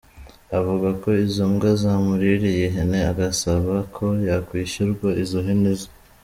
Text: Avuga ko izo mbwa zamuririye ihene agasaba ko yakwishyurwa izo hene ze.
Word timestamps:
Avuga 0.57 0.87
ko 1.01 1.09
izo 1.25 1.43
mbwa 1.51 1.71
zamuririye 1.81 2.63
ihene 2.69 2.99
agasaba 3.11 3.75
ko 3.95 4.05
yakwishyurwa 4.27 5.07
izo 5.23 5.39
hene 5.47 5.71
ze. 5.79 5.89